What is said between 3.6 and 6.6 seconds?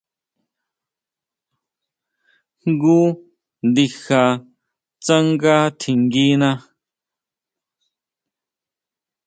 ndija tsanga tjinguina.